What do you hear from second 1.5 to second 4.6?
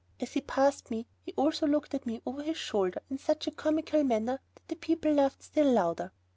looked at me over his shoulder in such a comical manner